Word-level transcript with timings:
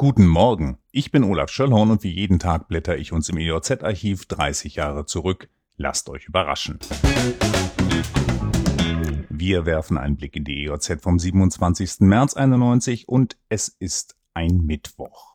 Guten 0.00 0.28
Morgen, 0.28 0.78
ich 0.92 1.10
bin 1.10 1.24
Olaf 1.24 1.50
Schöllhorn 1.50 1.90
und 1.90 2.04
wie 2.04 2.14
jeden 2.14 2.38
Tag 2.38 2.68
blätter 2.68 2.96
ich 2.96 3.12
uns 3.12 3.28
im 3.30 3.36
EOZ-Archiv 3.36 4.26
30 4.26 4.76
Jahre 4.76 5.06
zurück. 5.06 5.48
Lasst 5.76 6.08
euch 6.08 6.26
überraschen. 6.26 6.78
Wir 9.28 9.66
werfen 9.66 9.98
einen 9.98 10.16
Blick 10.16 10.36
in 10.36 10.44
die 10.44 10.66
EOZ 10.66 10.98
vom 11.00 11.18
27. 11.18 11.98
März 11.98 12.34
91 12.34 13.08
und 13.08 13.38
es 13.48 13.74
ist 13.80 14.14
ein 14.34 14.58
Mittwoch. 14.58 15.34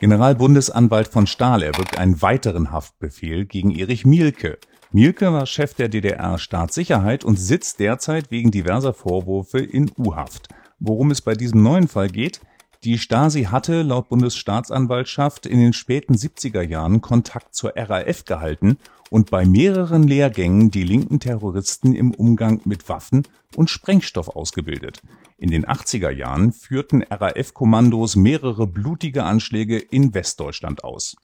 Generalbundesanwalt 0.00 1.06
von 1.06 1.28
Stahl 1.28 1.62
erwirkt 1.62 1.96
einen 1.96 2.22
weiteren 2.22 2.72
Haftbefehl 2.72 3.46
gegen 3.46 3.70
Erich 3.70 4.04
Mielke. 4.04 4.58
Mielke 4.90 5.32
war 5.32 5.46
Chef 5.46 5.74
der 5.74 5.88
DDR-Staatssicherheit 5.88 7.24
und 7.24 7.36
sitzt 7.36 7.78
derzeit 7.78 8.32
wegen 8.32 8.50
diverser 8.50 8.94
Vorwürfe 8.94 9.60
in 9.60 9.92
U-Haft. 9.96 10.48
Worum 10.84 11.12
es 11.12 11.20
bei 11.20 11.34
diesem 11.34 11.62
neuen 11.62 11.86
Fall 11.86 12.08
geht? 12.08 12.40
Die 12.82 12.98
Stasi 12.98 13.44
hatte 13.44 13.82
laut 13.82 14.08
Bundesstaatsanwaltschaft 14.08 15.46
in 15.46 15.60
den 15.60 15.72
späten 15.72 16.14
70er 16.14 16.60
Jahren 16.62 17.00
Kontakt 17.00 17.54
zur 17.54 17.74
RAF 17.76 18.24
gehalten 18.24 18.78
und 19.08 19.30
bei 19.30 19.46
mehreren 19.46 20.02
Lehrgängen 20.02 20.72
die 20.72 20.82
linken 20.82 21.20
Terroristen 21.20 21.94
im 21.94 22.12
Umgang 22.12 22.62
mit 22.64 22.88
Waffen 22.88 23.22
und 23.54 23.70
Sprengstoff 23.70 24.28
ausgebildet. 24.30 25.02
In 25.38 25.52
den 25.52 25.64
80er 25.66 26.10
Jahren 26.10 26.52
führten 26.52 27.04
RAF-Kommandos 27.04 28.16
mehrere 28.16 28.66
blutige 28.66 29.22
Anschläge 29.22 29.78
in 29.78 30.14
Westdeutschland 30.14 30.82
aus. 30.82 31.16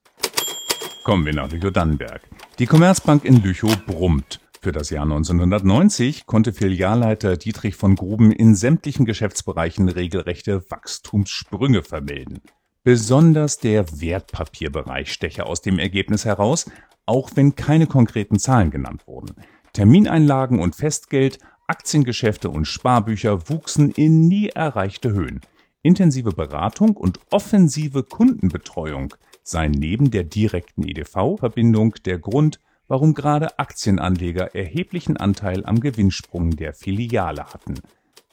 Kommen 1.03 1.27
wir 1.27 1.35
nach 1.35 1.51
Lüchow-Dannenberg. 1.51 2.23
Die 2.61 2.67
Commerzbank 2.67 3.25
in 3.25 3.43
Lüchow 3.43 3.77
brummt. 3.87 4.39
Für 4.61 4.73
das 4.73 4.91
Jahr 4.91 5.05
1990 5.05 6.27
konnte 6.27 6.53
Filialleiter 6.53 7.37
Dietrich 7.37 7.77
von 7.77 7.95
Gruben 7.95 8.33
in 8.33 8.57
sämtlichen 8.57 9.07
Geschäftsbereichen 9.07 9.89
regelrechte 9.89 10.69
Wachstumssprünge 10.69 11.85
vermelden. 11.85 12.41
Besonders 12.83 13.59
der 13.59 14.01
Wertpapierbereich 14.01 15.13
steche 15.13 15.47
aus 15.47 15.61
dem 15.61 15.79
Ergebnis 15.79 16.25
heraus, 16.25 16.69
auch 17.07 17.31
wenn 17.37 17.55
keine 17.55 17.87
konkreten 17.87 18.41
Zahlen 18.41 18.71
genannt 18.71 19.07
wurden. 19.07 19.37
Termineinlagen 19.75 20.59
und 20.59 20.75
Festgeld, 20.75 21.39
Aktiengeschäfte 21.69 22.51
und 22.51 22.65
Sparbücher 22.65 23.49
wuchsen 23.49 23.93
in 23.93 24.27
nie 24.27 24.49
erreichte 24.49 25.13
Höhen. 25.13 25.41
Intensive 25.83 26.33
Beratung 26.33 26.97
und 26.97 27.21
offensive 27.31 28.03
Kundenbetreuung 28.03 29.15
seien 29.45 29.71
neben 29.71 30.11
der 30.11 30.25
direkten 30.25 30.83
EDV-Verbindung 30.83 31.95
der 32.05 32.19
Grund, 32.19 32.59
warum 32.89 33.15
gerade 33.15 33.59
Aktienanleger 33.59 34.55
erheblichen 34.55 35.17
Anteil 35.17 35.65
am 35.65 35.81
Gewinnsprung 35.81 36.57
der 36.57 36.75
Filiale 36.75 37.45
hatten. 37.45 37.75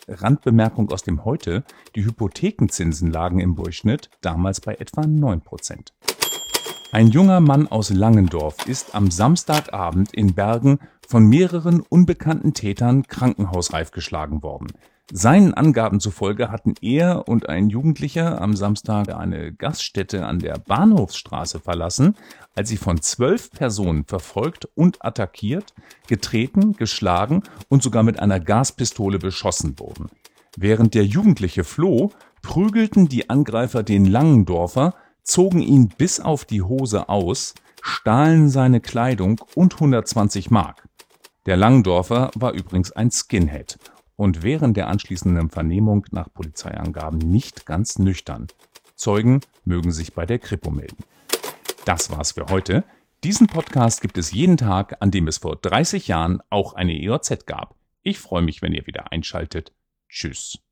Randbemerkung 0.08 0.92
aus 0.92 1.04
dem 1.04 1.26
Heute, 1.26 1.64
die 1.96 2.06
Hypothekenzinsen 2.06 3.12
lagen 3.12 3.40
im 3.40 3.56
Durchschnitt 3.56 4.10
damals 4.22 4.62
bei 4.62 4.76
etwa 4.76 5.06
9 5.06 5.42
Prozent. 5.42 5.94
Ein 6.92 7.10
junger 7.10 7.42
Mann 7.42 7.68
aus 7.68 7.90
Langendorf 7.90 8.68
ist 8.68 8.96
am 8.96 9.12
Samstagabend 9.12 10.14
in 10.14 10.34
Bergen 10.34 10.80
von 11.08 11.28
mehreren 11.28 11.82
unbekannten 11.82 12.54
Tätern 12.54 13.04
krankenhausreif 13.04 13.92
geschlagen 13.92 14.44
worden. 14.44 14.68
Seinen 15.12 15.54
Angaben 15.54 16.00
zufolge 16.00 16.50
hatten 16.50 16.74
er 16.82 17.28
und 17.28 17.48
ein 17.48 17.70
Jugendlicher 17.70 18.42
am 18.42 18.56
Samstag 18.56 19.14
eine 19.14 19.54
Gaststätte 19.54 20.26
an 20.26 20.40
der 20.40 20.58
Bahnhofsstraße 20.58 21.60
verlassen, 21.60 22.16
als 22.56 22.70
sie 22.70 22.78
von 22.78 23.00
zwölf 23.00 23.52
Personen 23.52 24.06
verfolgt 24.06 24.68
und 24.74 25.06
attackiert, 25.06 25.76
getreten, 26.08 26.76
geschlagen 26.76 27.44
und 27.70 27.84
sogar 27.84 28.02
mit 28.02 28.20
einer 28.20 28.40
Gaspistole 28.40 29.20
beschossen 29.20 29.78
wurden. 29.78 30.10
Während 30.58 30.96
der 30.96 31.06
Jugendliche 31.06 31.64
floh, 31.64 32.12
prügelten 32.42 33.08
die 33.08 33.30
Angreifer 33.30 33.84
den 33.84 34.06
Langendorfer, 34.06 34.96
zogen 35.22 35.62
ihn 35.62 35.90
bis 35.90 36.20
auf 36.20 36.46
die 36.46 36.64
Hose 36.64 37.10
aus, 37.10 37.54
stahlen 37.84 38.50
seine 38.50 38.82
Kleidung 38.82 39.40
und 39.54 39.76
120 39.76 40.50
Mark. 40.50 40.88
Der 41.46 41.58
Langendorfer 41.58 42.32
war 42.34 42.54
übrigens 42.54 42.92
ein 42.92 43.12
Skinhead 43.12 43.78
und 44.16 44.44
während 44.44 44.78
der 44.78 44.88
anschließenden 44.88 45.50
Vernehmung 45.50 46.06
nach 46.12 46.34
Polizeiangaben 46.34 47.20
nicht 47.20 47.66
ganz 47.66 48.00
nüchtern. 48.00 48.48
Zeugen 48.96 49.42
mögen 49.64 49.92
sich 49.92 50.14
bei 50.14 50.26
der 50.26 50.40
Kripo 50.40 50.72
melden. 50.72 51.04
Das 51.86 52.10
war's 52.10 52.32
für 52.32 52.48
heute. 52.48 52.84
Diesen 53.24 53.48
Podcast 53.48 54.02
gibt 54.02 54.18
es 54.18 54.32
jeden 54.32 54.58
Tag, 54.58 54.98
an 55.02 55.12
dem 55.12 55.28
es 55.28 55.38
vor 55.38 55.56
30 55.56 56.08
Jahren 56.08 56.42
auch 56.50 56.74
eine 56.74 56.94
EOZ 56.94 57.46
gab. 57.46 57.76
Ich 58.02 58.20
freue 58.20 58.42
mich, 58.42 58.62
wenn 58.62 58.74
ihr 58.74 58.88
wieder 58.88 59.12
einschaltet. 59.12 59.74
Tschüss. 60.10 60.65